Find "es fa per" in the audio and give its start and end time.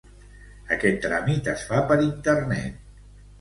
1.53-1.99